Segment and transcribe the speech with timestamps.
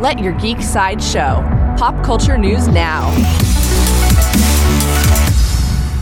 [0.00, 1.44] Let your geek side show.
[1.76, 3.10] Pop culture news now.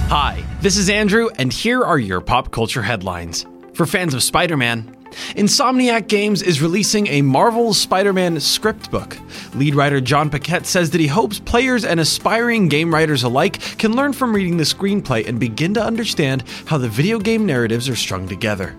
[0.09, 3.45] Hi, this is Andrew, and here are your pop culture headlines.
[3.75, 4.95] For fans of Spider Man,
[5.35, 9.19] Insomniac Games is releasing a Marvel Spider Man script book.
[9.57, 13.97] Lead writer Jon Paquette says that he hopes players and aspiring game writers alike can
[13.97, 17.97] learn from reading the screenplay and begin to understand how the video game narratives are
[17.97, 18.77] strung together.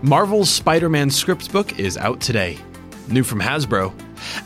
[0.00, 2.56] Marvel's Spider Man script book is out today.
[3.08, 3.92] New from Hasbro.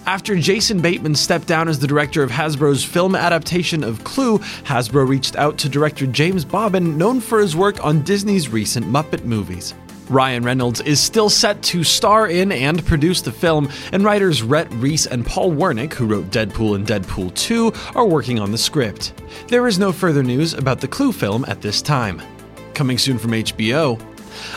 [0.07, 5.09] After Jason Bateman stepped down as the director of Hasbro's film adaptation of Clue, Hasbro
[5.09, 9.75] reached out to director James Bobin, known for his work on Disney's recent Muppet movies.
[10.09, 14.71] Ryan Reynolds is still set to star in and produce the film, and writers Rhett
[14.75, 19.15] Reese and Paul Wernick, who wrote Deadpool and Deadpool 2, are working on the script.
[19.49, 22.21] There is no further news about the Clue film at this time.
[22.75, 23.99] Coming soon from HBO,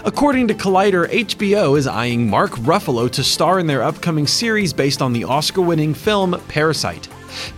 [0.05, 5.01] According to Collider, HBO is eyeing Mark Ruffalo to star in their upcoming series based
[5.01, 7.07] on the Oscar winning film Parasite.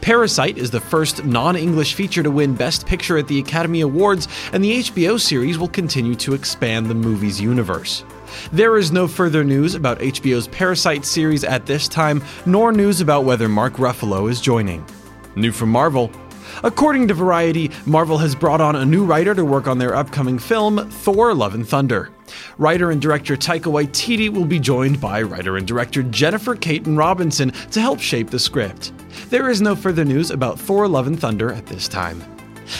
[0.01, 4.27] Parasite is the first non English feature to win Best Picture at the Academy Awards,
[4.53, 8.03] and the HBO series will continue to expand the movie's universe.
[8.51, 13.25] There is no further news about HBO's Parasite series at this time, nor news about
[13.25, 14.85] whether Mark Ruffalo is joining.
[15.35, 16.11] New from Marvel
[16.63, 20.39] According to Variety, Marvel has brought on a new writer to work on their upcoming
[20.39, 22.11] film, Thor Love and Thunder.
[22.57, 27.51] Writer and director Taika Waititi will be joined by writer and director Jennifer Kaytin Robinson
[27.71, 28.91] to help shape the script.
[29.29, 32.23] There is no further news about Thor Love and Thunder at this time.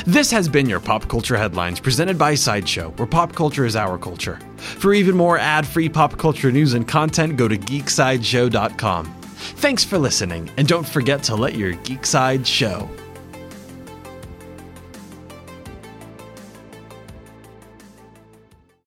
[0.06, 3.98] This has been your Pop Culture Headlines presented by Sideshow, where pop culture is our
[3.98, 4.40] culture.
[4.58, 9.06] For even more ad free pop culture news and content, go to geeksideshow.com.
[9.56, 12.90] Thanks for listening, and don't forget to let your geek side show.